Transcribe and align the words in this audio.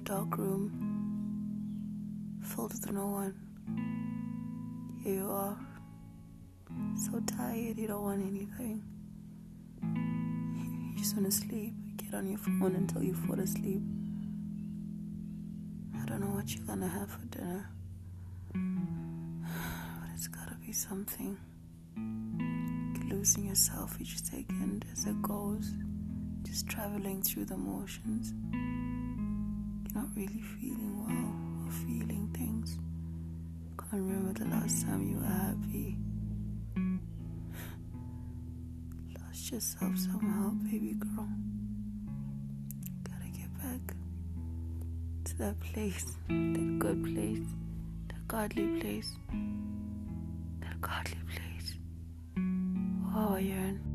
dark 0.00 0.36
room 0.38 0.72
filled 2.42 2.72
with 2.72 2.90
no 2.90 3.06
one. 3.06 3.34
Here 5.02 5.14
you 5.16 5.30
are, 5.30 5.58
so 6.96 7.20
tired 7.20 7.78
you 7.78 7.86
don't 7.86 8.02
want 8.02 8.22
anything. 8.22 8.82
You 9.82 10.98
just 10.98 11.16
want 11.16 11.30
to 11.30 11.36
sleep. 11.36 11.74
Get 11.96 12.14
on 12.14 12.26
your 12.28 12.38
phone 12.38 12.74
until 12.76 13.02
you 13.02 13.14
fall 13.14 13.38
asleep. 13.38 13.82
I 16.00 16.04
don't 16.06 16.20
know 16.20 16.34
what 16.34 16.54
you're 16.54 16.66
gonna 16.66 16.88
have 16.88 17.10
for 17.10 17.24
dinner, 17.26 17.70
but 18.52 20.08
it's 20.14 20.28
gotta 20.28 20.56
be 20.66 20.72
something. 20.72 21.38
You're 21.96 23.18
losing 23.18 23.46
yourself 23.46 24.00
each 24.00 24.22
second 24.22 24.86
as 24.92 25.04
it 25.06 25.20
goes, 25.22 25.74
just 26.42 26.68
traveling 26.68 27.22
through 27.22 27.44
the 27.44 27.56
motions. 27.56 28.32
Really 30.16 30.42
feeling 30.60 31.04
well 31.06 31.66
or 31.66 31.72
feeling 31.72 32.28
things. 32.36 32.78
Can't 33.78 33.92
remember 33.92 34.32
the 34.38 34.48
last 34.50 34.84
time 34.84 35.08
you 35.08 35.16
were 35.16 35.24
happy. 35.24 35.96
Lost 39.18 39.52
yourself 39.52 39.96
somehow, 39.98 40.50
baby 40.70 40.94
girl. 40.94 41.28
Gotta 43.04 43.30
get 43.32 43.52
back 43.62 43.94
to 45.24 45.38
that 45.38 45.60
place, 45.60 46.04
that 46.28 46.78
good 46.78 47.04
place, 47.04 47.48
that 48.08 48.28
godly 48.28 48.80
place, 48.80 49.16
that 50.60 50.80
godly 50.80 51.18
place. 51.28 51.78
Oh, 53.14 53.36
yearn. 53.36 53.89